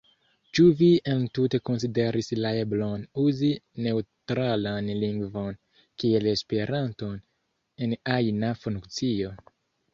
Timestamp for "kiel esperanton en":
6.03-7.97